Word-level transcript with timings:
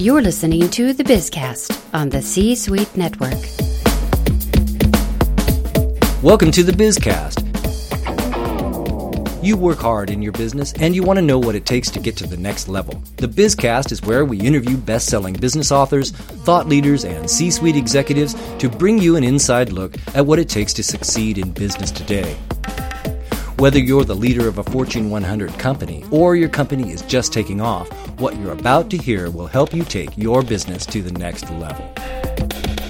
You're 0.00 0.22
listening 0.22 0.70
to 0.70 0.94
the 0.94 1.04
Bizcast 1.04 1.78
on 1.92 2.08
the 2.08 2.22
C 2.22 2.54
Suite 2.54 2.96
Network. 2.96 3.34
Welcome 6.22 6.50
to 6.52 6.62
the 6.62 6.72
Bizcast. 6.72 7.44
You 9.44 9.58
work 9.58 9.76
hard 9.76 10.08
in 10.08 10.22
your 10.22 10.32
business 10.32 10.72
and 10.80 10.96
you 10.96 11.02
want 11.02 11.18
to 11.18 11.22
know 11.22 11.38
what 11.38 11.54
it 11.54 11.66
takes 11.66 11.90
to 11.90 12.00
get 12.00 12.16
to 12.16 12.26
the 12.26 12.38
next 12.38 12.66
level. 12.66 12.94
The 13.18 13.26
Bizcast 13.26 13.92
is 13.92 14.00
where 14.00 14.24
we 14.24 14.40
interview 14.40 14.78
best 14.78 15.06
selling 15.06 15.34
business 15.34 15.70
authors, 15.70 16.12
thought 16.12 16.66
leaders, 16.66 17.04
and 17.04 17.28
C 17.28 17.50
suite 17.50 17.76
executives 17.76 18.34
to 18.56 18.70
bring 18.70 18.96
you 18.96 19.16
an 19.16 19.22
inside 19.22 19.70
look 19.70 19.96
at 20.14 20.24
what 20.24 20.38
it 20.38 20.48
takes 20.48 20.72
to 20.74 20.82
succeed 20.82 21.36
in 21.36 21.50
business 21.50 21.90
today. 21.90 22.38
Whether 23.58 23.78
you're 23.78 24.04
the 24.04 24.16
leader 24.16 24.48
of 24.48 24.56
a 24.56 24.64
Fortune 24.64 25.10
100 25.10 25.58
company 25.58 26.06
or 26.10 26.34
your 26.34 26.48
company 26.48 26.90
is 26.90 27.02
just 27.02 27.30
taking 27.34 27.60
off, 27.60 27.90
what 28.20 28.36
you're 28.36 28.52
about 28.52 28.90
to 28.90 28.98
hear 28.98 29.30
will 29.30 29.46
help 29.46 29.72
you 29.72 29.82
take 29.82 30.16
your 30.16 30.42
business 30.42 30.84
to 30.86 31.00
the 31.00 31.12
next 31.12 31.50
level. 31.52 31.90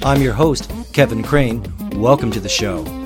I'm 0.03 0.21
your 0.21 0.33
host, 0.33 0.71
Kevin 0.93 1.23
Craine. 1.23 1.63
Welcome 1.93 2.31
to 2.31 2.39
the 2.39 2.49
show. 2.49 3.00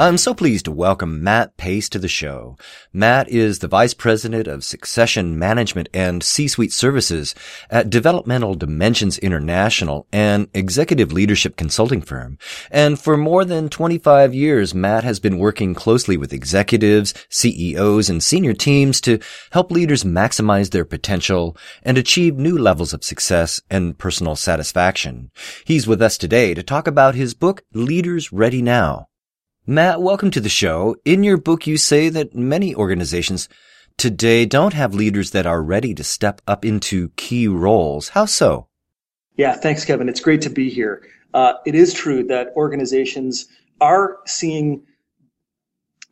I'm 0.00 0.16
so 0.16 0.32
pleased 0.32 0.64
to 0.64 0.72
welcome 0.72 1.22
Matt 1.22 1.58
Paese 1.58 1.90
to 1.90 1.98
the 1.98 2.08
show. 2.08 2.56
Matt 2.90 3.28
is 3.28 3.58
the 3.58 3.68
Vice 3.68 3.92
President 3.92 4.48
of 4.48 4.64
Succession 4.64 5.38
Management 5.38 5.90
and 5.92 6.22
C-Suite 6.22 6.72
Services 6.72 7.34
at 7.68 7.90
Developmental 7.90 8.54
Dimensions 8.54 9.18
International, 9.18 10.06
an 10.10 10.48
executive 10.54 11.12
leadership 11.12 11.54
consulting 11.54 12.00
firm. 12.00 12.38
And 12.70 12.98
for 12.98 13.18
more 13.18 13.44
than 13.44 13.68
25 13.68 14.32
years, 14.32 14.74
Matt 14.74 15.04
has 15.04 15.20
been 15.20 15.36
working 15.36 15.74
closely 15.74 16.16
with 16.16 16.32
executives, 16.32 17.12
CEOs, 17.28 18.08
and 18.08 18.22
senior 18.22 18.54
teams 18.54 19.02
to 19.02 19.18
help 19.50 19.70
leaders 19.70 20.02
maximize 20.02 20.70
their 20.70 20.86
potential 20.86 21.58
and 21.82 21.98
achieve 21.98 22.38
new 22.38 22.56
levels 22.56 22.94
of 22.94 23.04
success 23.04 23.60
and 23.68 23.98
personal 23.98 24.34
satisfaction. 24.34 25.30
He's 25.66 25.86
with 25.86 26.00
us 26.00 26.16
today 26.16 26.54
to 26.54 26.62
talk 26.62 26.86
about 26.86 27.14
his 27.14 27.34
book, 27.34 27.64
Leaders 27.74 28.32
Ready 28.32 28.62
Now. 28.62 29.09
Matt, 29.70 30.02
welcome 30.02 30.32
to 30.32 30.40
the 30.40 30.48
show. 30.48 30.96
In 31.04 31.22
your 31.22 31.36
book, 31.36 31.64
you 31.64 31.76
say 31.76 32.08
that 32.08 32.34
many 32.34 32.74
organizations 32.74 33.48
today 33.96 34.44
don't 34.44 34.74
have 34.74 34.94
leaders 34.94 35.30
that 35.30 35.46
are 35.46 35.62
ready 35.62 35.94
to 35.94 36.02
step 36.02 36.40
up 36.48 36.64
into 36.64 37.10
key 37.10 37.46
roles. 37.46 38.08
How 38.08 38.24
so? 38.24 38.66
Yeah, 39.36 39.52
thanks, 39.54 39.84
Kevin. 39.84 40.08
It's 40.08 40.18
great 40.18 40.42
to 40.42 40.50
be 40.50 40.70
here. 40.70 41.04
Uh, 41.32 41.52
it 41.64 41.76
is 41.76 41.94
true 41.94 42.24
that 42.24 42.48
organizations 42.56 43.46
are 43.80 44.18
seeing 44.26 44.82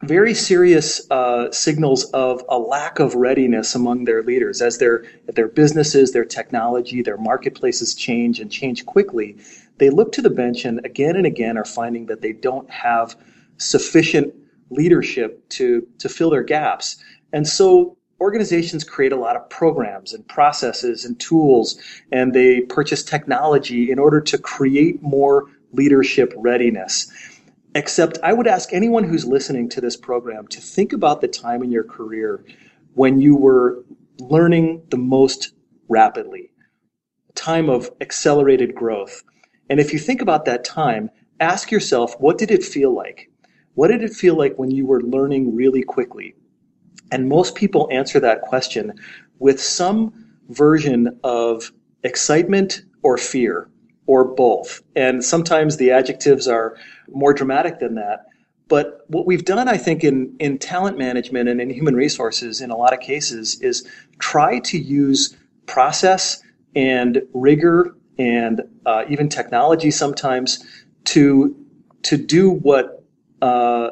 very 0.05 0.35
serious 0.35 1.11
uh, 1.11 1.51
signals 1.51 2.05
of 2.13 2.45
a 2.49 2.61
lack 2.61 3.01
of 3.01 3.17
readiness 3.17 3.75
among 3.75 4.05
their 4.05 4.23
leaders 4.23 4.63
as 4.63 4.79
their 4.79 5.05
their 5.27 5.49
businesses, 5.49 6.13
their 6.13 6.25
technology, 6.25 7.03
their 7.03 7.19
marketplaces 7.19 7.97
change 7.97 8.39
and 8.39 8.53
change 8.53 8.87
quickly. 8.87 9.37
They 9.79 9.91
look 9.91 10.13
to 10.13 10.23
the 10.23 10.31
bench 10.31 10.65
and 10.65 10.87
again 10.87 11.17
and 11.17 11.27
again 11.27 11.59
are 11.59 11.65
finding 11.65 12.07
that 12.07 12.21
they 12.21 12.33
don't 12.33 12.71
have 12.71 13.17
sufficient 13.59 14.35
leadership 14.71 15.49
to, 15.51 15.87
to 15.99 16.09
fill 16.09 16.31
their 16.31 16.43
gaps. 16.43 16.97
And 17.33 17.47
so 17.47 17.97
organizations 18.21 18.85
create 18.85 19.13
a 19.13 19.17
lot 19.17 19.37
of 19.37 19.49
programs 19.49 20.13
and 20.13 20.27
processes 20.27 21.05
and 21.05 21.19
tools, 21.21 21.81
and 22.11 22.33
they 22.33 22.61
purchase 22.63 23.03
technology 23.03 23.91
in 23.91 23.99
order 23.99 24.21
to 24.21 24.39
create 24.39 25.03
more 25.03 25.47
leadership 25.73 26.33
readiness. 26.37 27.11
Except 27.75 28.19
I 28.23 28.33
would 28.33 28.47
ask 28.47 28.73
anyone 28.73 29.05
who's 29.05 29.27
listening 29.27 29.69
to 29.71 29.81
this 29.81 29.97
program 29.97 30.49
to 30.49 30.61
think 30.61 30.93
about 30.93 31.21
the 31.21 31.29
time 31.29 31.63
in 31.63 31.71
your 31.71 31.85
career 31.85 32.45
when 32.95 33.21
you 33.21 33.37
were 33.37 33.85
learning 34.19 34.83
the 34.91 34.97
most 34.97 35.53
rapidly, 35.89 36.51
time 37.35 37.71
of 37.71 37.91
accelerated 38.01 38.75
growth. 38.75 39.23
And 39.71 39.79
if 39.79 39.93
you 39.93 39.99
think 39.99 40.21
about 40.21 40.45
that 40.47 40.65
time, 40.65 41.11
ask 41.39 41.71
yourself, 41.71 42.19
what 42.19 42.39
did 42.39 42.51
it 42.51 42.65
feel 42.65 42.93
like? 42.93 43.28
What 43.79 43.93
did 43.93 44.03
it 44.03 44.13
feel 44.13 44.35
like 44.35 44.59
when 44.59 44.73
you 44.73 44.87
were 44.87 45.01
learning 45.03 45.55
really 45.55 45.85
quickly? 45.85 46.35
And 47.13 47.29
most 47.29 47.55
people 47.55 47.89
answer 47.93 48.19
that 48.19 48.41
question 48.41 48.93
with 49.39 49.63
some 49.63 50.35
version 50.49 51.21
of 51.23 51.71
excitement 52.03 52.83
or 53.05 53.17
fear 53.17 53.71
or 54.07 54.25
both. 54.25 54.83
And 54.97 55.25
sometimes 55.25 55.77
the 55.77 55.93
adjectives 55.93 56.49
are 56.49 56.77
more 57.13 57.33
dramatic 57.33 57.79
than 57.79 57.95
that. 57.95 58.27
But 58.67 59.05
what 59.07 59.27
we've 59.27 59.45
done, 59.45 59.69
I 59.69 59.77
think, 59.77 60.03
in, 60.03 60.35
in 60.41 60.59
talent 60.59 60.99
management 60.99 61.49
and 61.49 61.61
in 61.61 61.71
human 61.71 61.95
resources 61.95 62.61
in 62.61 62.73
a 62.73 62.77
lot 62.77 62.93
of 62.93 62.99
cases 62.99 63.61
is 63.61 63.89
try 64.19 64.59
to 64.59 64.77
use 64.77 65.37
process 65.67 66.43
and 66.75 67.23
rigor 67.33 67.95
and 68.19 68.61
uh, 68.87 69.05
even 69.09 69.29
technology 69.29 69.93
sometimes 69.93 70.65
to, 71.05 71.55
to 72.03 72.17
do 72.17 72.51
what 72.51 72.98
uh, 73.43 73.91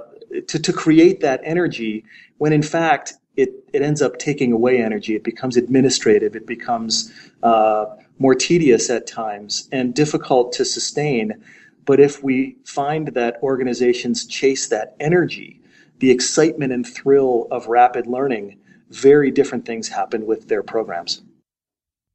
to, 0.48 0.58
to 0.58 0.72
create 0.72 1.20
that 1.20 1.40
energy 1.44 2.04
when 2.38 2.52
in 2.52 2.62
fact 2.62 3.14
it, 3.36 3.50
it 3.72 3.82
ends 3.82 4.00
up 4.00 4.18
taking 4.18 4.52
away 4.52 4.82
energy. 4.82 5.14
It 5.14 5.24
becomes 5.24 5.56
administrative. 5.56 6.34
It 6.34 6.46
becomes 6.46 7.12
uh, 7.42 7.86
more 8.18 8.34
tedious 8.34 8.88
at 8.90 9.06
times 9.06 9.68
and 9.70 9.94
difficult 9.94 10.52
to 10.54 10.64
sustain. 10.64 11.34
But 11.84 12.00
if 12.00 12.22
we 12.22 12.56
find 12.64 13.08
that 13.08 13.36
organizations 13.42 14.26
chase 14.26 14.68
that 14.68 14.96
energy, 14.98 15.60
the 15.98 16.10
excitement 16.10 16.72
and 16.72 16.86
thrill 16.86 17.46
of 17.50 17.66
rapid 17.66 18.06
learning, 18.06 18.58
very 18.90 19.30
different 19.30 19.66
things 19.66 19.88
happen 19.88 20.26
with 20.26 20.48
their 20.48 20.62
programs. 20.62 21.22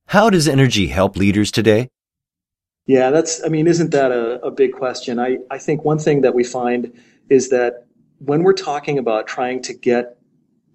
How 0.08 0.30
does 0.30 0.48
energy 0.48 0.88
help 0.88 1.16
leaders 1.16 1.52
today? 1.52 1.90
Yeah, 2.88 3.12
that's, 3.12 3.44
I 3.46 3.50
mean, 3.50 3.68
isn't 3.68 3.92
that 3.92 4.12
a, 4.12 4.44
a 4.44 4.52
big 4.52 4.74
question? 4.74 5.20
I, 5.20 5.38
I 5.50 5.58
think 5.60 5.86
one 5.86 6.00
thing 6.00 6.22
that 6.22 6.34
we 6.34 6.44
find 6.44 7.00
is 7.32 7.48
that 7.48 7.86
when 8.20 8.44
we're 8.44 8.52
talking 8.52 8.98
about 8.98 9.26
trying 9.26 9.62
to 9.62 9.74
get 9.74 10.18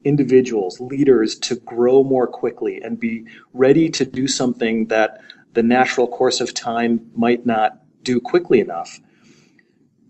individuals, 0.04 0.80
leaders 0.80 1.38
to 1.38 1.54
grow 1.56 2.02
more 2.02 2.26
quickly 2.26 2.80
and 2.80 2.98
be 2.98 3.26
ready 3.52 3.90
to 3.90 4.06
do 4.06 4.26
something 4.26 4.86
that 4.86 5.20
the 5.52 5.62
natural 5.62 6.08
course 6.08 6.40
of 6.40 6.54
time 6.54 7.10
might 7.14 7.44
not 7.44 7.78
do 8.02 8.20
quickly 8.20 8.58
enough, 8.58 8.98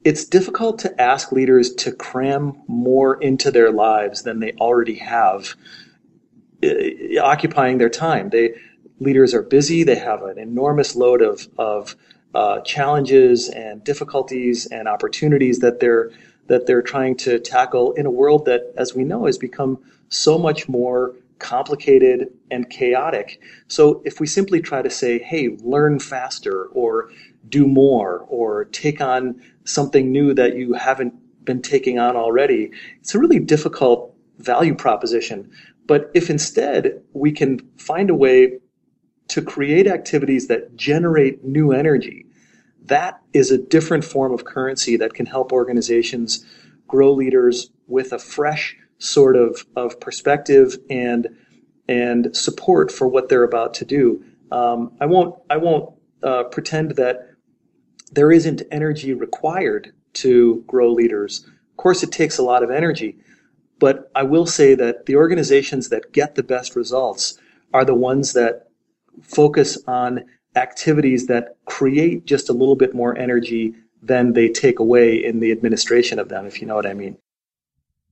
it's 0.04 0.24
difficult 0.24 0.78
to 0.78 1.02
ask 1.02 1.32
leaders 1.32 1.74
to 1.74 1.90
cram 1.90 2.62
more 2.68 3.20
into 3.20 3.50
their 3.50 3.72
lives 3.72 4.22
than 4.22 4.38
they 4.38 4.52
already 4.52 4.94
have 4.94 5.56
uh, 6.62 6.68
occupying 7.20 7.78
their 7.78 7.90
time. 7.90 8.30
They 8.30 8.54
leaders 9.00 9.34
are 9.34 9.42
busy, 9.42 9.82
they 9.82 9.96
have 9.96 10.22
an 10.22 10.38
enormous 10.38 10.94
load 10.94 11.22
of, 11.22 11.48
of 11.58 11.96
uh, 12.36 12.60
challenges 12.60 13.48
and 13.48 13.82
difficulties 13.82 14.66
and 14.66 14.86
opportunities 14.86 15.58
that 15.58 15.80
they're 15.80 16.12
that 16.48 16.66
they're 16.66 16.82
trying 16.82 17.16
to 17.16 17.38
tackle 17.38 17.92
in 17.92 18.06
a 18.06 18.10
world 18.10 18.44
that, 18.44 18.72
as 18.76 18.94
we 18.94 19.04
know, 19.04 19.26
has 19.26 19.38
become 19.38 19.78
so 20.08 20.38
much 20.38 20.68
more 20.68 21.14
complicated 21.38 22.28
and 22.50 22.70
chaotic. 22.70 23.40
So 23.68 24.02
if 24.04 24.20
we 24.20 24.26
simply 24.26 24.60
try 24.60 24.82
to 24.82 24.90
say, 24.90 25.18
hey, 25.18 25.56
learn 25.62 25.98
faster 25.98 26.66
or 26.66 27.10
do 27.48 27.66
more 27.66 28.24
or 28.28 28.64
take 28.66 29.00
on 29.00 29.40
something 29.64 30.10
new 30.10 30.34
that 30.34 30.56
you 30.56 30.74
haven't 30.74 31.14
been 31.44 31.62
taking 31.62 31.98
on 31.98 32.16
already, 32.16 32.70
it's 33.00 33.14
a 33.14 33.18
really 33.18 33.38
difficult 33.38 34.14
value 34.38 34.74
proposition. 34.74 35.50
But 35.86 36.10
if 36.14 36.30
instead 36.30 37.02
we 37.12 37.32
can 37.32 37.60
find 37.78 38.10
a 38.10 38.14
way 38.14 38.58
to 39.28 39.42
create 39.42 39.86
activities 39.86 40.48
that 40.48 40.76
generate 40.76 41.44
new 41.44 41.72
energy, 41.72 42.25
that 42.88 43.20
is 43.32 43.50
a 43.50 43.58
different 43.58 44.04
form 44.04 44.32
of 44.32 44.44
currency 44.44 44.96
that 44.96 45.14
can 45.14 45.26
help 45.26 45.52
organizations 45.52 46.44
grow 46.86 47.12
leaders 47.12 47.70
with 47.86 48.12
a 48.12 48.18
fresh 48.18 48.76
sort 48.98 49.36
of, 49.36 49.64
of 49.76 50.00
perspective 50.00 50.76
and 50.90 51.28
and 51.88 52.36
support 52.36 52.90
for 52.90 53.06
what 53.06 53.28
they're 53.28 53.44
about 53.44 53.72
to 53.74 53.84
do. 53.84 54.24
Um, 54.50 54.92
I 55.00 55.06
won't 55.06 55.36
I 55.50 55.56
won't 55.56 55.94
uh, 56.22 56.44
pretend 56.44 56.92
that 56.92 57.30
there 58.12 58.32
isn't 58.32 58.62
energy 58.70 59.12
required 59.14 59.92
to 60.14 60.64
grow 60.66 60.92
leaders. 60.92 61.44
Of 61.70 61.76
course, 61.76 62.02
it 62.02 62.10
takes 62.10 62.38
a 62.38 62.42
lot 62.42 62.62
of 62.62 62.70
energy, 62.70 63.18
but 63.78 64.10
I 64.14 64.22
will 64.22 64.46
say 64.46 64.74
that 64.74 65.06
the 65.06 65.16
organizations 65.16 65.90
that 65.90 66.12
get 66.12 66.34
the 66.34 66.42
best 66.42 66.74
results 66.74 67.38
are 67.72 67.84
the 67.84 67.94
ones 67.94 68.32
that 68.32 68.68
focus 69.22 69.78
on 69.86 70.24
activities 70.56 71.26
that 71.26 71.56
create 71.66 72.24
just 72.24 72.48
a 72.48 72.52
little 72.52 72.76
bit 72.76 72.94
more 72.94 73.16
energy 73.16 73.74
than 74.02 74.32
they 74.32 74.48
take 74.48 74.78
away 74.78 75.22
in 75.22 75.40
the 75.40 75.52
administration 75.52 76.18
of 76.18 76.28
them, 76.28 76.46
if 76.46 76.60
you 76.60 76.66
know 76.66 76.74
what 76.74 76.86
I 76.86 76.94
mean. 76.94 77.18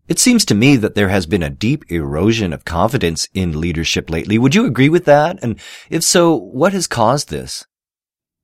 It 0.06 0.19
seems 0.19 0.44
to 0.46 0.55
me 0.55 0.76
that 0.76 0.94
there 0.94 1.08
has 1.08 1.25
been 1.25 1.43
a 1.43 1.49
deep 1.49 1.91
erosion 1.91 2.52
of 2.52 2.67
confidence 2.67 3.26
in 3.32 3.58
leadership 3.58 4.11
lately. 4.11 4.37
Would 4.37 4.55
you 4.55 4.67
agree 4.67 4.91
with 4.91 5.06
that? 5.06 5.38
And 5.43 5.58
if 5.88 6.02
so, 6.02 6.35
what 6.35 6.75
has 6.75 6.87
caused 6.87 7.31
this? 7.31 7.64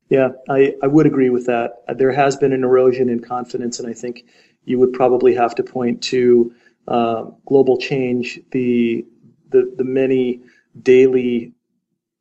Yeah, 0.09 0.31
I, 0.49 0.75
I 0.83 0.87
would 0.87 1.07
agree 1.07 1.29
with 1.29 1.47
that. 1.47 1.83
There 1.97 2.13
has 2.13 2.37
been 2.37 2.53
an 2.53 2.65
erosion 2.65 3.09
in 3.11 3.21
confidence, 3.21 3.79
and 3.79 3.89
I 3.89 3.93
think 3.93 4.25
you 4.65 4.79
would 4.79 4.93
probably 4.93 5.35
have 5.35 5.55
to 5.57 5.63
point 5.63 6.03
to 6.05 6.53
uh, 6.89 7.25
global 7.47 7.77
change, 7.77 8.41
the, 8.53 9.05
the, 9.51 9.73
the 9.77 9.85
many 9.85 10.41
daily 10.83 11.53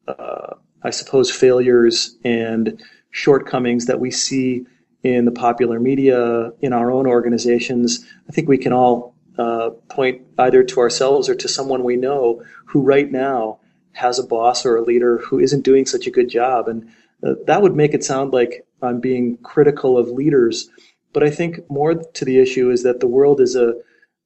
uh, 0.07 0.55
I 0.83 0.89
suppose, 0.91 1.31
failures 1.31 2.15
and 2.23 2.81
shortcomings 3.11 3.85
that 3.85 3.99
we 3.99 4.11
see 4.11 4.65
in 5.03 5.25
the 5.25 5.31
popular 5.31 5.79
media, 5.79 6.51
in 6.61 6.73
our 6.73 6.91
own 6.91 7.07
organizations, 7.07 8.05
I 8.27 8.31
think 8.31 8.47
we 8.47 8.57
can 8.57 8.73
all 8.73 9.15
uh, 9.37 9.69
point 9.89 10.21
either 10.37 10.63
to 10.63 10.79
ourselves 10.79 11.29
or 11.29 11.35
to 11.35 11.47
someone 11.47 11.83
we 11.83 11.95
know 11.95 12.43
who 12.65 12.81
right 12.81 13.09
now 13.09 13.59
has 13.93 14.19
a 14.19 14.23
boss 14.23 14.65
or 14.65 14.75
a 14.75 14.81
leader 14.81 15.17
who 15.19 15.39
isn't 15.39 15.63
doing 15.63 15.85
such 15.85 16.07
a 16.07 16.11
good 16.11 16.29
job. 16.29 16.67
And 16.67 16.89
uh, 17.23 17.35
that 17.47 17.61
would 17.61 17.75
make 17.75 17.93
it 17.93 18.03
sound 18.03 18.33
like 18.33 18.65
I'm 18.81 18.99
being 18.99 19.37
critical 19.37 19.97
of 19.97 20.09
leaders. 20.09 20.69
But 21.13 21.23
I 21.23 21.29
think 21.29 21.59
more 21.69 21.95
to 21.95 22.25
the 22.25 22.39
issue 22.39 22.69
is 22.69 22.83
that 22.83 22.99
the 22.99 23.07
world 23.07 23.41
is 23.41 23.55
a 23.55 23.73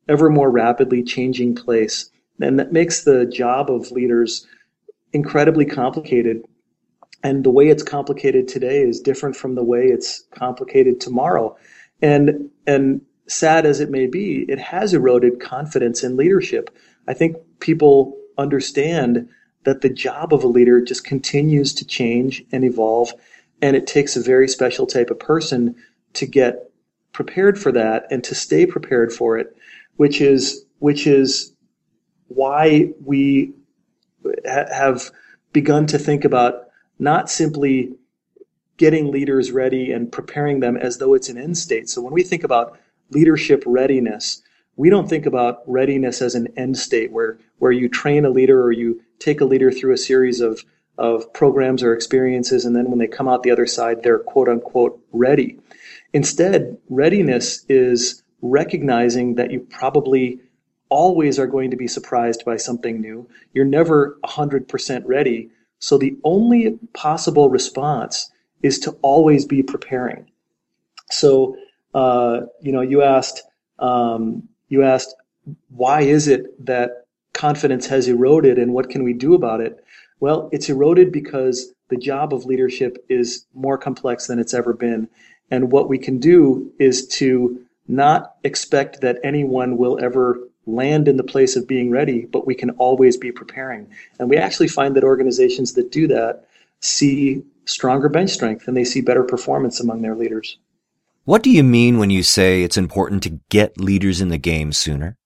ever 0.09 0.29
more 0.29 0.51
rapidly 0.51 1.03
changing 1.03 1.55
place. 1.55 2.09
And 2.41 2.59
that 2.59 2.73
makes 2.73 3.03
the 3.03 3.25
job 3.25 3.71
of 3.71 3.91
leaders 3.91 4.45
incredibly 5.13 5.65
complicated. 5.65 6.43
And 7.23 7.43
the 7.43 7.51
way 7.51 7.69
it's 7.69 7.83
complicated 7.83 8.47
today 8.47 8.81
is 8.81 8.99
different 8.99 9.35
from 9.35 9.55
the 9.55 9.63
way 9.63 9.85
it's 9.85 10.23
complicated 10.31 10.99
tomorrow. 10.99 11.55
And, 12.01 12.49
and 12.67 13.01
sad 13.27 13.65
as 13.65 13.79
it 13.79 13.89
may 13.89 14.07
be, 14.07 14.45
it 14.49 14.59
has 14.59 14.93
eroded 14.93 15.39
confidence 15.39 16.03
in 16.03 16.17
leadership. 16.17 16.69
I 17.07 17.13
think 17.13 17.37
people 17.59 18.17
understand 18.37 19.29
that 19.63 19.81
the 19.81 19.89
job 19.89 20.33
of 20.33 20.43
a 20.43 20.47
leader 20.47 20.81
just 20.81 21.05
continues 21.05 21.73
to 21.75 21.85
change 21.85 22.43
and 22.51 22.65
evolve. 22.65 23.13
And 23.61 23.77
it 23.77 23.87
takes 23.87 24.17
a 24.17 24.21
very 24.21 24.49
special 24.49 24.85
type 24.85 25.09
of 25.09 25.19
person 25.19 25.75
to 26.13 26.25
get 26.25 26.69
prepared 27.13 27.57
for 27.57 27.71
that 27.71 28.07
and 28.11 28.23
to 28.25 28.35
stay 28.35 28.65
prepared 28.65 29.13
for 29.13 29.37
it, 29.37 29.55
which 29.95 30.19
is, 30.19 30.65
which 30.79 31.07
is 31.07 31.53
why 32.27 32.91
we 33.05 33.53
ha- 34.45 34.73
have 34.73 35.11
begun 35.51 35.85
to 35.87 35.99
think 35.99 36.25
about 36.25 36.67
not 36.99 37.29
simply 37.29 37.93
getting 38.77 39.11
leaders 39.11 39.51
ready 39.51 39.91
and 39.91 40.11
preparing 40.11 40.59
them 40.59 40.75
as 40.77 40.97
though 40.97 41.13
it's 41.13 41.29
an 41.29 41.37
end 41.37 41.57
state. 41.57 41.89
So 41.89 42.01
when 42.01 42.13
we 42.13 42.23
think 42.23 42.43
about 42.43 42.77
leadership 43.11 43.63
readiness, 43.65 44.41
we 44.75 44.89
don't 44.89 45.07
think 45.07 45.25
about 45.25 45.61
readiness 45.67 46.21
as 46.21 46.33
an 46.33 46.47
end 46.57 46.77
state 46.77 47.11
where, 47.11 47.37
where 47.59 47.71
you 47.71 47.87
train 47.87 48.25
a 48.25 48.29
leader 48.29 48.63
or 48.63 48.71
you 48.71 49.01
take 49.19 49.41
a 49.41 49.45
leader 49.45 49.71
through 49.71 49.93
a 49.93 49.97
series 49.97 50.41
of, 50.41 50.63
of 50.97 51.31
programs 51.33 51.83
or 51.83 51.93
experiences, 51.93 52.65
and 52.65 52.75
then 52.75 52.89
when 52.89 52.99
they 52.99 53.07
come 53.07 53.27
out 53.27 53.43
the 53.43 53.51
other 53.51 53.67
side, 53.67 54.03
they're 54.03 54.19
quote 54.19 54.49
unquote 54.49 54.99
ready. 55.11 55.59
Instead, 56.13 56.77
readiness 56.89 57.65
is 57.69 58.23
recognizing 58.41 59.35
that 59.35 59.51
you 59.51 59.59
probably 59.59 60.39
always 60.93 61.39
are 61.39 61.47
going 61.47 61.71
to 61.71 61.75
be 61.75 61.87
surprised 61.87 62.45
by 62.45 62.55
something 62.55 63.01
new. 63.01 63.27
You're 63.51 63.65
never 63.65 64.19
100% 64.23 65.01
ready. 65.05 65.49
So 65.79 65.97
the 65.97 66.15
only 66.23 66.77
possible 66.93 67.49
response 67.49 68.31
is 68.61 68.77
to 68.81 68.91
always 69.01 69.43
be 69.43 69.63
preparing. 69.63 70.29
So, 71.09 71.57
uh, 71.95 72.41
you 72.61 72.71
know, 72.71 72.81
you 72.81 73.01
asked, 73.01 73.41
um, 73.79 74.47
you 74.69 74.83
asked, 74.83 75.15
why 75.69 76.01
is 76.01 76.27
it 76.27 76.63
that 76.63 77.07
confidence 77.33 77.87
has 77.87 78.07
eroded 78.07 78.59
and 78.59 78.71
what 78.75 78.91
can 78.91 79.03
we 79.03 79.13
do 79.13 79.33
about 79.33 79.61
it? 79.61 79.83
Well, 80.19 80.47
it's 80.51 80.69
eroded 80.69 81.11
because 81.11 81.73
the 81.89 81.97
job 81.97 82.35
of 82.35 82.45
leadership 82.45 83.03
is 83.09 83.47
more 83.55 83.79
complex 83.79 84.27
than 84.27 84.37
it's 84.37 84.53
ever 84.53 84.73
been. 84.73 85.09
And 85.49 85.71
what 85.71 85.89
we 85.89 85.97
can 85.97 86.19
do 86.19 86.71
is 86.77 87.07
to 87.19 87.65
not 87.87 88.35
expect 88.43 89.01
that 89.01 89.17
anyone 89.23 89.75
will 89.77 89.97
ever 89.99 90.37
land 90.65 91.07
in 91.07 91.17
the 91.17 91.23
place 91.23 91.55
of 91.55 91.67
being 91.67 91.89
ready, 91.89 92.25
but 92.25 92.47
we 92.47 92.55
can 92.55 92.71
always 92.71 93.17
be 93.17 93.31
preparing. 93.31 93.89
And 94.19 94.29
we 94.29 94.37
actually 94.37 94.67
find 94.67 94.95
that 94.95 95.03
organizations 95.03 95.73
that 95.73 95.91
do 95.91 96.07
that 96.07 96.45
see 96.79 97.43
stronger 97.65 98.09
bench 98.09 98.31
strength 98.31 98.67
and 98.67 98.75
they 98.75 98.83
see 98.83 99.01
better 99.01 99.23
performance 99.23 99.79
among 99.79 100.01
their 100.01 100.15
leaders. 100.15 100.57
What 101.25 101.43
do 101.43 101.49
you 101.49 101.63
mean 101.63 101.97
when 101.97 102.09
you 102.09 102.23
say 102.23 102.63
it's 102.63 102.77
important 102.77 103.23
to 103.23 103.39
get 103.49 103.79
leaders 103.79 104.19
in 104.19 104.27
the 104.27 104.37
game 104.37 104.73
sooner? 104.73 105.17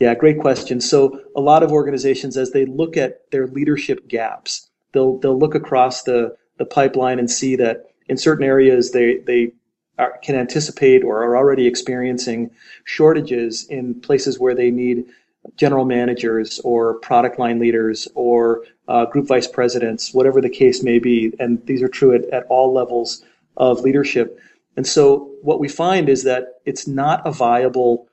Yeah, 0.00 0.14
great 0.14 0.40
question. 0.40 0.80
So 0.80 1.20
a 1.36 1.40
lot 1.40 1.62
of 1.62 1.72
organizations, 1.72 2.36
as 2.36 2.50
they 2.50 2.66
look 2.66 2.96
at 2.96 3.30
their 3.30 3.46
leadership 3.46 4.06
gaps, 4.08 4.68
they'll 4.92 5.18
they'll 5.18 5.38
look 5.38 5.54
across 5.54 6.02
the 6.02 6.36
the 6.58 6.66
pipeline 6.66 7.18
and 7.18 7.30
see 7.30 7.56
that 7.56 7.86
in 8.08 8.16
certain 8.16 8.44
areas 8.44 8.90
they 8.90 9.18
they 9.18 9.52
are, 9.98 10.18
can 10.22 10.34
anticipate 10.34 11.04
or 11.04 11.22
are 11.22 11.36
already 11.36 11.66
experiencing 11.66 12.50
shortages 12.84 13.66
in 13.68 14.00
places 14.00 14.38
where 14.38 14.54
they 14.54 14.70
need 14.70 15.04
general 15.56 15.84
managers 15.84 16.58
or 16.60 16.94
product 17.00 17.38
line 17.38 17.58
leaders 17.58 18.08
or 18.14 18.64
uh, 18.88 19.04
group 19.06 19.26
vice 19.26 19.46
presidents, 19.46 20.14
whatever 20.14 20.40
the 20.40 20.48
case 20.48 20.82
may 20.82 20.98
be. 20.98 21.32
And 21.38 21.64
these 21.66 21.82
are 21.82 21.88
true 21.88 22.14
at, 22.14 22.24
at 22.26 22.46
all 22.48 22.72
levels 22.72 23.24
of 23.56 23.80
leadership. 23.80 24.38
And 24.76 24.86
so 24.86 25.30
what 25.42 25.60
we 25.60 25.68
find 25.68 26.08
is 26.08 26.24
that 26.24 26.60
it's 26.64 26.88
not 26.88 27.26
a 27.26 27.30
viable 27.30 28.08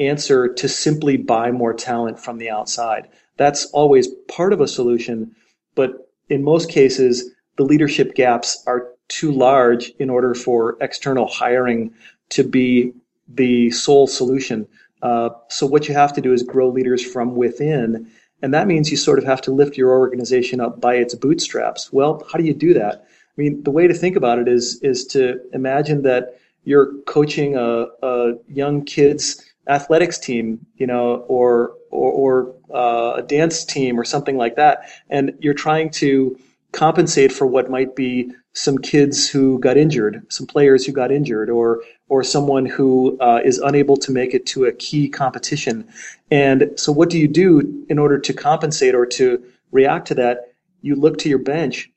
answer 0.00 0.52
to 0.52 0.68
simply 0.68 1.16
buy 1.16 1.50
more 1.50 1.72
talent 1.72 2.18
from 2.18 2.38
the 2.38 2.50
outside. 2.50 3.08
That's 3.36 3.66
always 3.66 4.08
part 4.28 4.52
of 4.52 4.60
a 4.60 4.68
solution, 4.68 5.34
but 5.74 6.10
in 6.28 6.42
most 6.42 6.70
cases, 6.70 7.30
the 7.56 7.64
leadership 7.64 8.14
gaps 8.14 8.62
are 8.66 8.91
too 9.08 9.32
large 9.32 9.90
in 9.98 10.10
order 10.10 10.34
for 10.34 10.76
external 10.80 11.26
hiring 11.26 11.92
to 12.30 12.42
be 12.42 12.92
the 13.28 13.70
sole 13.70 14.06
solution. 14.06 14.66
Uh, 15.02 15.30
so 15.48 15.66
what 15.66 15.88
you 15.88 15.94
have 15.94 16.12
to 16.12 16.20
do 16.20 16.32
is 16.32 16.42
grow 16.42 16.68
leaders 16.68 17.04
from 17.04 17.34
within, 17.34 18.10
and 18.40 18.54
that 18.54 18.66
means 18.66 18.90
you 18.90 18.96
sort 18.96 19.18
of 19.18 19.24
have 19.24 19.40
to 19.42 19.52
lift 19.52 19.76
your 19.76 19.90
organization 19.90 20.60
up 20.60 20.80
by 20.80 20.94
its 20.94 21.14
bootstraps. 21.14 21.92
Well, 21.92 22.26
how 22.30 22.38
do 22.38 22.44
you 22.44 22.54
do 22.54 22.74
that? 22.74 23.06
I 23.06 23.40
mean, 23.40 23.62
the 23.62 23.70
way 23.70 23.86
to 23.86 23.94
think 23.94 24.16
about 24.16 24.38
it 24.38 24.48
is 24.48 24.80
is 24.82 25.06
to 25.06 25.40
imagine 25.52 26.02
that 26.02 26.38
you're 26.64 26.92
coaching 27.06 27.56
a, 27.56 27.86
a 28.02 28.34
young 28.48 28.84
kids 28.84 29.44
athletics 29.68 30.18
team, 30.18 30.66
you 30.76 30.86
know, 30.86 31.24
or 31.28 31.72
or, 31.90 32.12
or 32.12 32.54
uh, 32.74 33.14
a 33.18 33.22
dance 33.22 33.64
team 33.64 33.98
or 33.98 34.04
something 34.04 34.36
like 34.36 34.56
that, 34.56 34.88
and 35.10 35.32
you're 35.40 35.54
trying 35.54 35.90
to 35.90 36.38
compensate 36.72 37.32
for 37.32 37.46
what 37.46 37.70
might 37.70 37.94
be 37.94 38.32
some 38.54 38.78
kids 38.78 39.28
who 39.28 39.58
got 39.58 39.76
injured, 39.76 40.24
some 40.28 40.46
players 40.46 40.84
who 40.84 40.92
got 40.92 41.10
injured, 41.10 41.48
or 41.48 41.82
or 42.08 42.22
someone 42.22 42.66
who 42.66 43.18
uh, 43.20 43.40
is 43.44 43.58
unable 43.58 43.96
to 43.96 44.12
make 44.12 44.34
it 44.34 44.44
to 44.46 44.66
a 44.66 44.72
key 44.72 45.08
competition. 45.08 45.88
And 46.30 46.70
so, 46.76 46.92
what 46.92 47.10
do 47.10 47.18
you 47.18 47.28
do 47.28 47.84
in 47.88 47.98
order 47.98 48.18
to 48.18 48.32
compensate 48.32 48.94
or 48.94 49.06
to 49.06 49.42
react 49.70 50.08
to 50.08 50.14
that? 50.16 50.54
You 50.82 50.96
look 50.96 51.18
to 51.18 51.28
your 51.28 51.38
bench 51.38 51.90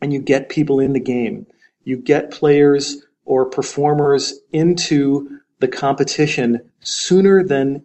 and 0.00 0.12
you 0.12 0.20
get 0.20 0.48
people 0.48 0.78
in 0.78 0.92
the 0.92 1.00
game. 1.00 1.46
You 1.84 1.96
get 1.96 2.30
players 2.30 3.04
or 3.24 3.46
performers 3.46 4.38
into 4.52 5.40
the 5.60 5.68
competition 5.68 6.60
sooner 6.80 7.42
than 7.42 7.84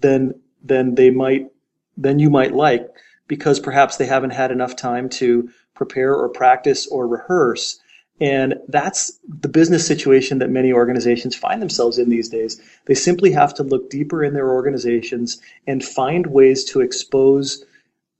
than 0.00 0.34
than 0.62 0.94
they 0.94 1.10
might 1.10 1.48
than 1.96 2.18
you 2.18 2.30
might 2.30 2.54
like 2.54 2.88
because 3.28 3.60
perhaps 3.60 3.96
they 3.96 4.06
haven't 4.06 4.30
had 4.30 4.50
enough 4.50 4.74
time 4.74 5.08
to 5.08 5.48
prepare 5.80 6.14
or 6.14 6.28
practice 6.28 6.86
or 6.88 7.08
rehearse. 7.08 7.80
And 8.20 8.56
that's 8.68 9.18
the 9.40 9.48
business 9.48 9.86
situation 9.86 10.40
that 10.40 10.50
many 10.50 10.74
organizations 10.74 11.34
find 11.34 11.62
themselves 11.62 11.98
in 11.98 12.10
these 12.10 12.28
days. 12.28 12.60
They 12.84 12.94
simply 12.94 13.32
have 13.32 13.54
to 13.54 13.62
look 13.62 13.88
deeper 13.88 14.22
in 14.22 14.34
their 14.34 14.50
organizations 14.50 15.40
and 15.66 15.82
find 15.82 16.26
ways 16.26 16.64
to 16.64 16.82
expose 16.82 17.64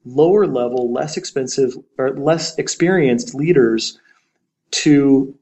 lower 0.06 0.46
level, 0.46 0.90
less 0.90 1.18
expensive 1.18 1.76
or 1.98 2.16
less 2.16 2.56
experienced 2.56 3.34
leaders 3.34 3.98
to 4.70 5.34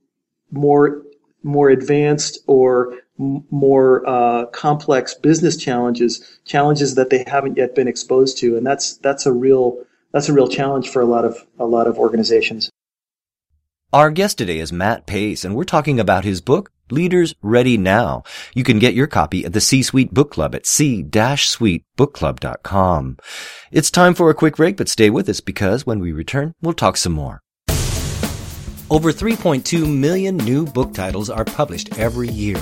more 0.50 1.02
more 1.44 1.70
advanced 1.70 2.40
or 2.48 2.94
more 3.18 4.02
uh, 4.08 4.46
complex 4.46 5.14
business 5.14 5.56
challenges, 5.56 6.40
challenges 6.44 6.96
that 6.96 7.10
they 7.10 7.22
haven't 7.28 7.56
yet 7.56 7.76
been 7.76 7.86
exposed 7.86 8.38
to, 8.38 8.56
and 8.56 8.66
that's 8.66 8.96
that's 8.96 9.24
a 9.24 9.32
real 9.32 9.84
that's 10.12 10.28
a 10.28 10.32
real 10.32 10.48
challenge 10.48 10.88
for 10.88 11.00
a 11.00 11.06
lot 11.06 11.24
of 11.24 11.46
a 11.58 11.66
lot 11.66 11.86
of 11.86 11.98
organizations. 11.98 12.70
Our 13.92 14.10
guest 14.10 14.36
today 14.36 14.58
is 14.58 14.72
Matt 14.72 15.06
Paese, 15.06 15.46
and 15.46 15.56
we're 15.56 15.64
talking 15.64 15.98
about 15.98 16.24
his 16.24 16.42
book, 16.42 16.70
Leaders 16.90 17.34
Ready 17.40 17.78
Now. 17.78 18.22
You 18.54 18.62
can 18.62 18.78
get 18.78 18.92
your 18.92 19.06
copy 19.06 19.46
at 19.46 19.54
the 19.54 19.62
C-Suite 19.62 20.12
Book 20.12 20.30
Club 20.30 20.54
at 20.54 20.66
c-suitebookclub.com. 20.66 23.16
It's 23.72 23.90
time 23.90 24.14
for 24.14 24.28
a 24.28 24.34
quick 24.34 24.56
break, 24.56 24.76
but 24.76 24.90
stay 24.90 25.08
with 25.08 25.26
us 25.30 25.40
because 25.40 25.86
when 25.86 26.00
we 26.00 26.12
return, 26.12 26.52
we'll 26.60 26.74
talk 26.74 26.98
some 26.98 27.14
more. 27.14 27.40
Over 28.90 29.10
3.2 29.10 29.98
million 29.98 30.36
new 30.36 30.66
book 30.66 30.92
titles 30.92 31.30
are 31.30 31.46
published 31.46 31.98
every 31.98 32.28
year. 32.28 32.58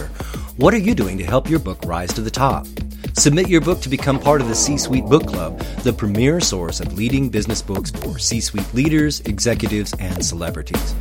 What 0.59 0.75
are 0.75 0.79
you 0.79 0.95
doing 0.95 1.19
to 1.19 1.25
help 1.25 1.51
your 1.51 1.59
book 1.59 1.81
rise 1.85 2.13
to 2.15 2.21
the 2.21 2.31
top? 2.31 2.69
Submit 3.19 3.49
your 3.49 3.63
book 3.63 3.81
to 3.81 3.89
become 3.89 4.21
part 4.21 4.43
of 4.43 4.49
the 4.49 4.55
C 4.55 4.77
Suite 4.77 5.07
Book 5.07 5.27
Club, 5.27 5.59
the 5.83 5.93
premier 5.93 6.39
source 6.39 6.81
of 6.81 6.93
leading 6.93 7.31
business 7.31 7.63
books 7.63 7.91
for 7.91 8.19
C 8.19 8.41
suite 8.41 8.75
leaders, 8.75 9.21
executives, 9.21 9.95
and 9.99 10.23
celebrities. 10.23 10.93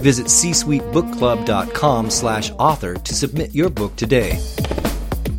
Visit 0.00 0.26
csuitebookclub.com 0.26 2.10
slash 2.10 2.52
author 2.52 2.94
to 2.94 3.12
submit 3.12 3.52
your 3.52 3.70
book 3.70 3.96
today. 3.96 4.38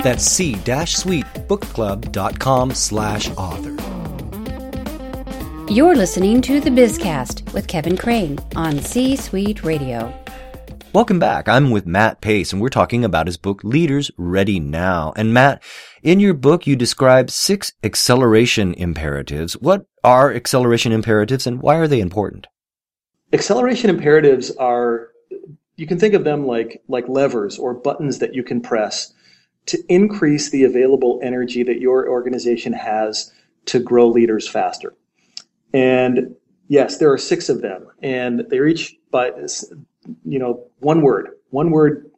That's 0.03 0.25
c-suitebookclub.com 0.25 2.71
slash 2.71 3.29
author. 3.37 3.77
You're 5.71 5.95
listening 5.95 6.41
to 6.41 6.59
the 6.59 6.69
Bizcast 6.69 7.53
with 7.53 7.67
Kevin 7.67 7.95
Craine 7.95 8.39
on 8.57 8.79
C 8.79 9.15
Suite 9.15 9.63
Radio. 9.63 10.13
Welcome 10.91 11.19
back. 11.19 11.47
I'm 11.47 11.69
with 11.69 11.85
Matt 11.85 12.19
Paese 12.19 12.51
and 12.51 12.59
we're 12.59 12.69
talking 12.69 13.05
about 13.05 13.27
his 13.27 13.37
book, 13.37 13.63
Leaders 13.63 14.09
Ready 14.17 14.59
Now. 14.59 15.13
And 15.15 15.31
Matt, 15.31 15.61
in 16.01 16.19
your 16.19 16.33
book, 16.33 16.65
you 16.65 16.75
describe 16.75 17.29
six 17.29 17.73
acceleration 17.83 18.73
imperatives. 18.73 19.53
What 19.53 19.85
are 20.03 20.33
acceleration 20.33 20.91
imperatives 20.91 21.45
and 21.45 21.61
why 21.61 21.75
are 21.75 21.87
they 21.87 22.01
important? 22.01 22.47
Acceleration 23.31 23.91
imperatives 23.91 24.49
are, 24.55 25.09
you 25.75 25.85
can 25.85 25.99
think 25.99 26.15
of 26.15 26.23
them 26.23 26.47
like, 26.47 26.81
like 26.87 27.07
levers 27.07 27.59
or 27.59 27.75
buttons 27.75 28.17
that 28.17 28.33
you 28.33 28.41
can 28.41 28.59
press 28.59 29.13
to 29.67 29.77
increase 29.89 30.49
the 30.49 30.63
available 30.63 31.19
energy 31.21 31.61
that 31.61 31.79
your 31.79 32.09
organization 32.09 32.73
has 32.73 33.31
to 33.65 33.79
grow 33.79 34.07
leaders 34.07 34.49
faster. 34.49 34.95
And 35.71 36.35
yes, 36.67 36.97
there 36.97 37.11
are 37.11 37.17
six 37.19 37.47
of 37.47 37.61
them, 37.61 37.85
and 38.01 38.45
they're 38.49 38.65
each 38.65 38.95
by 39.11 39.31
you 40.25 40.39
know 40.39 40.63
one 40.79 41.01
word, 41.01 41.29
one 41.49 41.71
word 41.71 42.09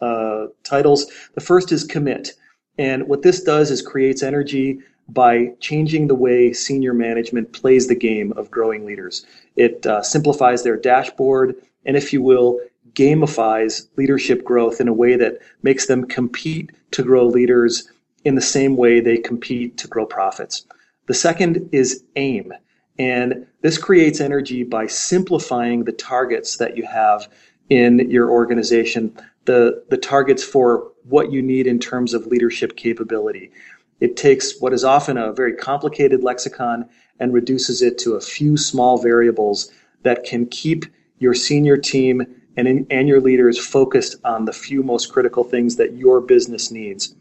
uh, 0.00 0.46
titles. 0.64 1.06
The 1.34 1.40
first 1.40 1.72
is 1.72 1.84
commit, 1.84 2.32
and 2.78 3.08
what 3.08 3.22
this 3.22 3.42
does 3.42 3.70
is 3.70 3.82
creates 3.82 4.22
energy 4.22 4.78
by 5.08 5.52
changing 5.60 6.06
the 6.06 6.14
way 6.14 6.52
senior 6.52 6.94
management 6.94 7.52
plays 7.52 7.88
the 7.88 7.94
game 7.96 8.32
of 8.36 8.50
growing 8.50 8.86
leaders. 8.86 9.26
It 9.56 9.84
uh, 9.84 10.02
simplifies 10.02 10.62
their 10.62 10.76
dashboard, 10.76 11.56
and 11.84 11.96
if 11.96 12.12
you 12.12 12.22
will, 12.22 12.60
gamifies 12.94 13.88
leadership 13.96 14.44
growth 14.44 14.80
in 14.80 14.88
a 14.88 14.92
way 14.92 15.16
that 15.16 15.38
makes 15.62 15.86
them 15.86 16.06
compete 16.06 16.70
to 16.92 17.02
grow 17.02 17.26
leaders 17.26 17.88
in 18.24 18.34
the 18.34 18.40
same 18.40 18.76
way 18.76 19.00
they 19.00 19.16
compete 19.16 19.76
to 19.78 19.88
grow 19.88 20.06
profits. 20.06 20.64
The 21.06 21.14
second 21.14 21.68
is 21.72 22.04
aim. 22.16 22.52
And 23.00 23.46
this 23.62 23.78
creates 23.78 24.20
energy 24.20 24.62
by 24.62 24.86
simplifying 24.86 25.84
the 25.84 25.92
targets 25.92 26.58
that 26.58 26.76
you 26.76 26.84
have 26.84 27.32
in 27.70 28.10
your 28.10 28.30
organization, 28.30 29.16
the, 29.46 29.82
the 29.88 29.96
targets 29.96 30.44
for 30.44 30.92
what 31.04 31.32
you 31.32 31.40
need 31.40 31.66
in 31.66 31.78
terms 31.78 32.12
of 32.12 32.26
leadership 32.26 32.76
capability. 32.76 33.52
It 34.00 34.18
takes 34.18 34.60
what 34.60 34.74
is 34.74 34.84
often 34.84 35.16
a 35.16 35.32
very 35.32 35.54
complicated 35.54 36.22
lexicon 36.22 36.90
and 37.18 37.32
reduces 37.32 37.80
it 37.80 37.96
to 38.00 38.16
a 38.16 38.20
few 38.20 38.58
small 38.58 38.98
variables 38.98 39.72
that 40.02 40.24
can 40.24 40.44
keep 40.44 40.84
your 41.20 41.32
senior 41.32 41.78
team 41.78 42.20
and, 42.58 42.86
and 42.90 43.08
your 43.08 43.22
leaders 43.22 43.58
focused 43.58 44.16
on 44.24 44.44
the 44.44 44.52
few 44.52 44.82
most 44.82 45.10
critical 45.10 45.42
things 45.42 45.76
that 45.76 45.94
your 45.94 46.20
business 46.20 46.70
needs. 46.70 47.14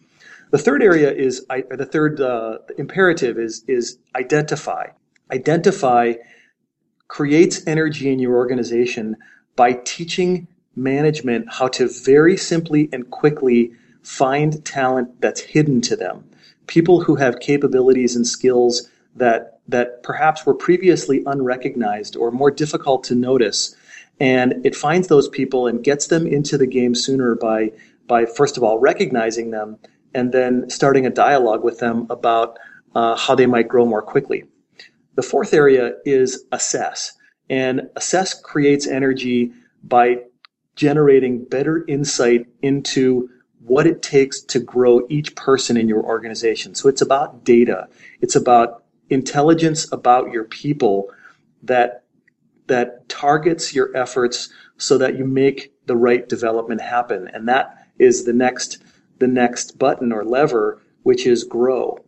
The 0.51 0.57
third 0.57 0.83
area 0.83 1.09
is 1.09 1.45
the 1.47 1.87
third 1.89 2.19
uh, 2.19 2.57
imperative 2.77 3.37
is 3.37 3.63
is 3.67 3.97
identify. 4.15 4.87
Identify 5.31 6.13
creates 7.07 7.65
energy 7.67 8.11
in 8.11 8.19
your 8.19 8.35
organization 8.35 9.15
by 9.55 9.73
teaching 9.73 10.47
management 10.75 11.47
how 11.51 11.67
to 11.67 11.89
very 12.05 12.37
simply 12.37 12.89
and 12.93 13.09
quickly 13.09 13.71
find 14.01 14.63
talent 14.65 15.21
that's 15.21 15.41
hidden 15.41 15.81
to 15.81 15.95
them. 15.95 16.23
People 16.67 17.01
who 17.01 17.15
have 17.15 17.39
capabilities 17.39 18.15
and 18.15 18.25
skills 18.25 18.89
that 19.15 19.59
that 19.67 20.01
perhaps 20.01 20.45
were 20.45 20.53
previously 20.53 21.21
unrecognized 21.25 22.15
or 22.15 22.31
more 22.31 22.49
difficult 22.49 23.03
to 23.03 23.15
notice. 23.15 23.75
And 24.19 24.65
it 24.65 24.75
finds 24.75 25.07
those 25.07 25.29
people 25.29 25.67
and 25.67 25.83
gets 25.83 26.07
them 26.07 26.25
into 26.25 26.57
the 26.57 26.67
game 26.67 26.95
sooner 26.95 27.35
by 27.35 27.71
by 28.07 28.25
first 28.25 28.57
of 28.57 28.63
all 28.63 28.79
recognizing 28.79 29.51
them 29.51 29.77
and 30.13 30.31
then 30.31 30.69
starting 30.69 31.05
a 31.05 31.11
dialogue 31.11 31.63
with 31.63 31.79
them 31.79 32.07
about 32.09 32.57
uh, 32.95 33.15
how 33.15 33.35
they 33.35 33.45
might 33.45 33.67
grow 33.67 33.85
more 33.85 34.01
quickly. 34.01 34.43
The 35.19 35.23
fourth 35.23 35.53
area 35.53 35.95
is 36.05 36.45
assess. 36.53 37.11
And 37.49 37.89
assess 37.97 38.33
creates 38.33 38.87
energy 38.87 39.51
by 39.83 40.19
generating 40.77 41.43
better 41.43 41.83
insight 41.89 42.47
into 42.61 43.29
what 43.59 43.85
it 43.85 44.01
takes 44.01 44.39
to 44.43 44.61
grow 44.61 45.05
each 45.09 45.35
person 45.35 45.75
in 45.75 45.89
your 45.89 46.05
organization. 46.05 46.73
So 46.73 46.87
it's 46.87 47.01
about 47.01 47.43
data. 47.43 47.89
It's 48.21 48.37
about 48.37 48.85
intelligence 49.09 49.91
about 49.91 50.31
your 50.31 50.45
people 50.45 51.11
that 51.63 52.05
that 52.67 53.09
targets 53.09 53.75
your 53.75 53.91
efforts 53.97 54.47
so 54.77 54.97
that 54.99 55.17
you 55.17 55.25
make 55.25 55.73
the 55.85 55.97
right 55.97 56.29
development 56.29 56.79
happen. 56.79 57.29
And 57.33 57.45
that 57.49 57.89
is 57.97 58.23
the 58.23 58.31
next 58.31 58.81
the 59.17 59.27
next 59.27 59.77
button 59.77 60.13
or 60.13 60.23
lever, 60.23 60.81
which 61.03 61.27
is 61.27 61.43
grow. 61.43 61.99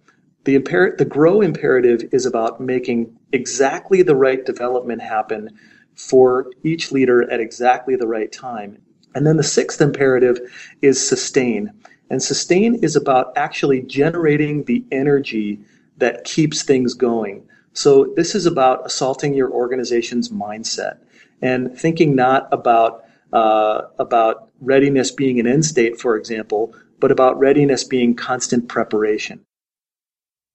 The, 0.44 0.58
imper- 0.58 0.98
the 0.98 1.06
grow 1.06 1.42
imperative 1.42 2.10
is 2.12 2.26
about 2.26 2.60
making 2.60 3.16
exactly 3.32 4.02
the 4.02 4.16
right 4.16 4.44
development 4.44 5.02
happen 5.02 5.50
for 5.96 6.52
each 6.64 6.92
leader 6.92 7.30
at 7.30 7.40
exactly 7.40 7.96
the 7.96 8.08
right 8.08 8.32
time. 8.32 8.82
And 9.14 9.28
then 9.28 9.38
the 9.38 9.44
sixth 9.44 9.82
imperative 9.82 10.40
is 10.82 11.06
sustain. 11.06 11.72
And 12.10 12.24
sustain 12.24 12.76
is 12.76 12.96
about 12.96 13.34
actually 13.38 13.82
generating 13.82 14.64
the 14.64 14.84
energy 14.92 15.60
that 15.98 16.24
keeps 16.24 16.64
things 16.64 16.94
going. 16.94 17.48
So 17.74 18.12
this 18.16 18.36
is 18.36 18.46
about 18.46 18.86
assaulting 18.86 19.34
your 19.34 19.52
organization's 19.52 20.30
mindset 20.30 20.98
and 21.42 21.78
thinking 21.78 22.16
not 22.16 22.48
about 22.52 23.04
uh, 23.32 23.84
about 23.98 24.50
readiness 24.60 25.10
being 25.10 25.40
an 25.40 25.48
end 25.48 25.66
state, 25.66 25.98
for 25.98 26.18
example, 26.18 26.76
but 27.00 27.12
about 27.12 27.40
readiness 27.40 27.86
being 27.86 28.14
constant 28.14 28.68
preparation. 28.68 29.46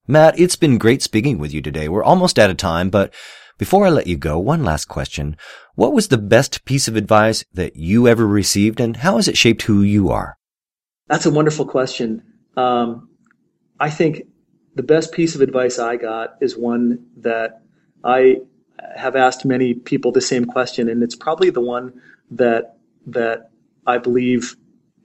Matt, 0.06 0.38
it's 0.38 0.56
been 0.56 0.78
great 0.78 1.02
speaking 1.02 1.38
with 1.38 1.52
you 1.52 1.60
today. 1.60 1.88
We're 1.88 2.04
almost 2.04 2.38
out 2.38 2.50
of 2.50 2.56
time, 2.56 2.90
but 2.90 3.12
before 3.58 3.86
I 3.86 3.90
let 3.90 4.06
you 4.06 4.16
go, 4.16 4.38
one 4.38 4.64
last 4.64 4.86
question. 4.86 5.36
What 5.74 5.92
was 5.92 6.08
the 6.08 6.18
best 6.18 6.64
piece 6.64 6.88
of 6.88 6.96
advice 6.96 7.44
that 7.54 7.76
you 7.76 8.06
ever 8.06 8.26
received 8.26 8.80
and 8.80 8.98
how 8.98 9.16
has 9.16 9.26
it 9.28 9.36
shaped 9.36 9.62
who 9.62 9.82
you 9.82 10.10
are? 10.10 10.38
That's 11.08 11.26
a 11.26 11.30
wonderful 11.30 11.66
question. 11.66 12.22
Um, 12.56 13.08
I 13.80 13.90
think 13.90 14.22
the 14.74 14.82
best 14.82 15.12
piece 15.12 15.34
of 15.34 15.40
advice 15.40 15.78
I 15.78 15.96
got 15.96 16.36
is 16.40 16.56
one 16.56 17.06
that 17.16 17.62
I 18.04 18.36
have 18.94 19.16
asked 19.16 19.44
many 19.44 19.74
people 19.74 20.12
the 20.12 20.20
same 20.20 20.44
question, 20.44 20.88
and 20.88 21.02
it's 21.02 21.16
probably 21.16 21.50
the 21.50 21.60
one 21.60 22.00
that 22.30 22.76
that 23.06 23.50
I 23.86 23.98
believe 23.98 24.56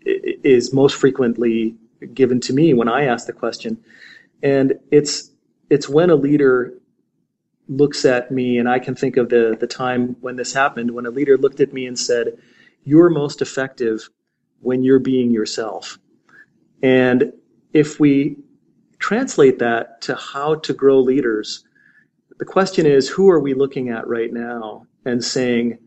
is 0.04 0.74
most 0.74 0.96
frequently 0.96 1.76
given 2.14 2.40
to 2.42 2.54
me 2.54 2.74
when 2.74 2.90
I 2.90 3.06
ask 3.06 3.28
the 3.28 3.34
question. 3.34 3.84
And 4.44 4.74
it's 4.92 5.32
it's 5.70 5.88
when 5.90 6.10
a 6.10 6.16
leader 6.16 6.74
looks 7.68 8.06
at 8.06 8.32
me 8.32 8.58
and 8.58 8.68
I 8.68 8.80
can 8.80 8.96
think 8.96 9.18
of 9.18 9.30
the 9.30 9.58
the 9.60 9.68
time 9.68 10.16
when 10.22 10.36
this 10.36 10.54
happened 10.54 10.92
when 10.92 11.06
a 11.06 11.12
leader 11.12 11.38
looked 11.38 11.60
at 11.60 11.74
me 11.74 11.86
and 11.86 11.98
said, 11.98 12.38
"You're 12.84 13.10
most 13.10 13.42
effective 13.42 14.10
when 14.62 14.84
you're 14.84 15.00
being 15.00 15.32
yourself." 15.32 16.00
And 16.84 17.34
if 17.74 18.00
we 18.00 18.38
translate 19.00 19.60
that 19.60 20.02
to 20.02 20.16
how 20.16 20.56
to 20.56 20.74
grow 20.74 21.00
leaders, 21.00 21.64
the 22.38 22.46
question 22.46 22.86
is, 22.86 23.10
who 23.10 23.30
are 23.30 23.40
we 23.40 23.54
looking 23.54 23.90
at 23.90 24.08
right 24.08 24.34
now 24.34 24.88
and 25.06 25.24
saying, 25.24 25.78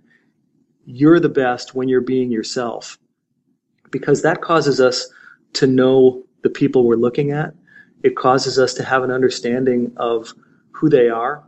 "You're 0.84 1.20
the 1.20 1.28
best 1.28 1.75
when 1.75 1.88
you're 1.88 2.00
being 2.00 2.30
yourself." 2.30 2.99
because 3.94 4.23
that 4.23 4.42
causes 4.42 4.80
us 4.80 5.08
to 5.52 5.68
know 5.68 6.25
the 6.42 6.50
people 6.50 6.84
we're 6.84 6.96
looking 6.96 7.30
at. 7.30 7.54
It 8.04 8.14
causes 8.14 8.58
us 8.58 8.75
to 8.75 8.84
have 8.84 9.02
an 9.02 9.11
understanding 9.11 9.92
of 9.96 10.32
who 10.70 10.88
they 10.88 11.08
are 11.08 11.42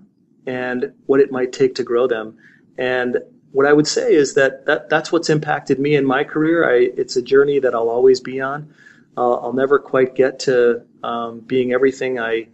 and 0.47 0.93
what 1.07 1.21
it 1.21 1.31
might 1.31 1.53
take 1.53 1.77
to 1.77 1.85
grow 1.85 2.09
them. 2.09 2.39
And 2.79 3.19
what 3.53 3.67
I 3.67 3.73
would 3.73 3.87
say 3.87 4.15
is 4.15 4.35
that, 4.35 4.67
that 4.67 4.91
that's 4.91 5.13
what's 5.13 5.31
impacted 5.31 5.79
me 5.79 5.95
in 5.95 6.05
my 6.05 6.25
career. 6.25 6.69
I, 6.69 6.91
it's 6.97 7.17
a 7.17 7.23
journey 7.23 7.59
that 7.61 7.75
I'll 7.75 7.89
always 7.89 8.21
be 8.21 8.41
on. 8.41 8.75
Uh, 9.17 9.35
I'll 9.35 9.53
never 9.53 9.79
quite 9.79 10.15
get 10.15 10.41
to 10.41 10.83
um, 11.03 11.41
being 11.41 11.73
everything 11.73 12.19
I, 12.19 12.49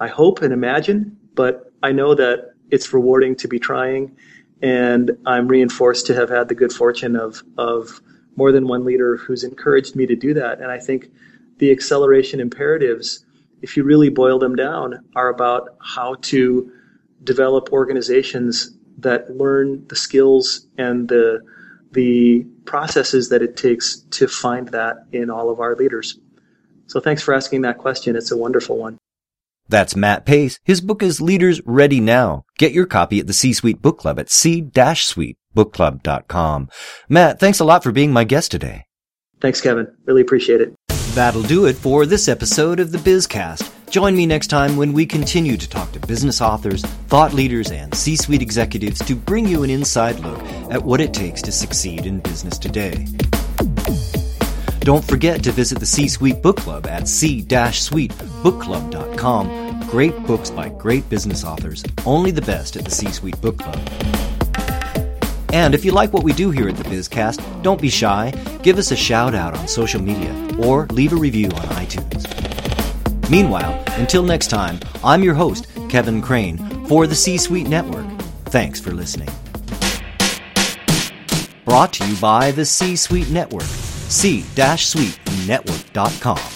I 0.00 0.08
hope 0.08 0.42
and 0.42 0.52
imagine, 0.52 1.18
but 1.34 1.72
I 1.82 1.92
know 1.92 2.14
that 2.14 2.54
it's 2.70 2.92
rewarding 2.92 3.36
to 3.36 3.48
be 3.48 3.58
trying, 3.58 4.16
and 4.62 5.16
I'm 5.26 5.46
reinforced 5.46 6.06
to 6.06 6.14
have 6.14 6.30
had 6.30 6.48
the 6.48 6.54
good 6.54 6.72
fortune 6.72 7.16
of 7.16 7.42
of 7.58 8.00
more 8.36 8.50
than 8.50 8.66
one 8.66 8.84
leader 8.84 9.16
who's 9.16 9.44
encouraged 9.44 9.94
me 9.94 10.06
to 10.06 10.16
do 10.16 10.34
that. 10.34 10.60
And 10.60 10.70
I 10.70 10.78
think 10.78 11.10
the 11.58 11.70
acceleration 11.70 12.40
imperatives, 12.40 13.25
if 13.66 13.76
you 13.76 13.82
really 13.82 14.10
boil 14.10 14.38
them 14.38 14.54
down, 14.54 15.04
are 15.16 15.28
about 15.28 15.76
how 15.80 16.14
to 16.22 16.70
develop 17.24 17.72
organizations 17.72 18.78
that 18.98 19.36
learn 19.36 19.84
the 19.88 19.96
skills 19.96 20.68
and 20.78 21.08
the 21.08 21.40
the 21.90 22.46
processes 22.64 23.28
that 23.30 23.42
it 23.42 23.56
takes 23.56 24.02
to 24.10 24.28
find 24.28 24.68
that 24.68 24.98
in 25.10 25.30
all 25.30 25.50
of 25.50 25.58
our 25.58 25.74
leaders. 25.74 26.20
So 26.86 27.00
thanks 27.00 27.22
for 27.22 27.34
asking 27.34 27.62
that 27.62 27.78
question. 27.78 28.14
It's 28.14 28.30
a 28.30 28.36
wonderful 28.36 28.76
one. 28.76 28.98
That's 29.68 29.96
Matt 29.96 30.24
Paese. 30.26 30.60
His 30.62 30.80
book 30.80 31.02
is 31.02 31.20
Leaders 31.20 31.60
Ready 31.64 31.98
Now. 31.98 32.44
Get 32.58 32.70
your 32.70 32.86
copy 32.86 33.18
at 33.18 33.26
the 33.26 33.32
C-Suite 33.32 33.82
Book 33.82 33.98
Club 33.98 34.20
at 34.20 34.30
c-suitebookclub.com. 34.30 36.68
Matt, 37.08 37.40
thanks 37.40 37.58
a 37.58 37.64
lot 37.64 37.82
for 37.82 37.90
being 37.90 38.12
my 38.12 38.22
guest 38.22 38.52
today. 38.52 38.84
Thanks, 39.40 39.60
Kevin. 39.60 39.92
Really 40.04 40.22
appreciate 40.22 40.60
it. 40.60 40.72
That'll 41.16 41.42
do 41.42 41.64
it 41.64 41.76
for 41.76 42.04
this 42.04 42.28
episode 42.28 42.78
of 42.78 42.92
the 42.92 42.98
Bizcast. 42.98 43.72
Join 43.88 44.14
me 44.14 44.26
next 44.26 44.48
time 44.48 44.76
when 44.76 44.92
we 44.92 45.06
continue 45.06 45.56
to 45.56 45.66
talk 45.66 45.90
to 45.92 46.00
business 46.00 46.42
authors, 46.42 46.84
thought 47.08 47.32
leaders, 47.32 47.70
and 47.70 47.94
C 47.94 48.16
suite 48.16 48.42
executives 48.42 48.98
to 49.06 49.16
bring 49.16 49.46
you 49.46 49.62
an 49.62 49.70
inside 49.70 50.20
look 50.20 50.42
at 50.70 50.82
what 50.82 51.00
it 51.00 51.14
takes 51.14 51.40
to 51.40 51.52
succeed 51.52 52.04
in 52.04 52.20
business 52.20 52.58
today. 52.58 53.06
Don't 54.80 55.02
forget 55.02 55.42
to 55.44 55.52
visit 55.52 55.78
the 55.78 55.86
C 55.86 56.06
Suite 56.06 56.42
Book 56.42 56.58
Club 56.58 56.86
at 56.86 57.08
c-suitebookclub.com. 57.08 59.88
Great 59.88 60.26
books 60.26 60.50
by 60.50 60.68
great 60.68 61.08
business 61.08 61.44
authors, 61.44 61.82
only 62.04 62.30
the 62.30 62.42
best 62.42 62.76
at 62.76 62.84
the 62.84 62.90
C 62.90 63.10
Suite 63.10 63.40
Book 63.40 63.56
Club. 63.56 63.80
And 65.56 65.74
if 65.74 65.84
you 65.86 65.92
like 65.92 66.12
what 66.12 66.22
we 66.22 66.34
do 66.34 66.50
here 66.50 66.68
at 66.68 66.76
the 66.76 66.84
Bizcast, 66.84 67.62
don't 67.62 67.80
be 67.80 67.88
shy. 67.88 68.30
Give 68.62 68.76
us 68.76 68.90
a 68.90 68.96
shout 68.96 69.34
out 69.34 69.56
on 69.56 69.66
social 69.66 70.02
media 70.02 70.30
or 70.58 70.84
leave 70.88 71.14
a 71.14 71.16
review 71.16 71.46
on 71.46 71.66
iTunes. 71.80 72.26
Meanwhile, 73.30 73.82
until 73.92 74.22
next 74.22 74.48
time, 74.48 74.78
I'm 75.02 75.22
your 75.22 75.32
host, 75.32 75.66
Kevin 75.88 76.20
Craine, 76.20 76.58
for 76.88 77.06
the 77.06 77.14
C 77.14 77.38
Suite 77.38 77.68
Network. 77.68 78.04
Thanks 78.50 78.80
for 78.80 78.92
listening. 78.92 79.30
Brought 81.64 81.94
to 81.94 82.06
you 82.06 82.16
by 82.16 82.50
the 82.50 82.66
C 82.66 82.94
Suite 82.94 83.30
Network, 83.30 83.62
c-suitenetwork.com. 83.62 86.55